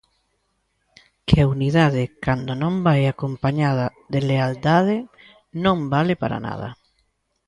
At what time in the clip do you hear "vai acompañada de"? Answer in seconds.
2.87-4.19